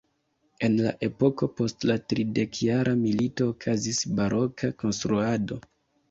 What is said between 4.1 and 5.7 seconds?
baroka konstruado.